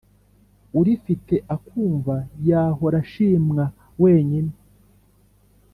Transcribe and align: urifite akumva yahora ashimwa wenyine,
urifite 0.79 1.35
akumva 1.55 2.15
yahora 2.49 2.97
ashimwa 3.03 3.63
wenyine, 4.01 4.53